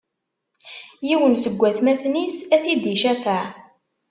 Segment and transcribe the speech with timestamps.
[1.07, 3.41] Yiwen seg watmaten-is, ad t-id-icafeɛ.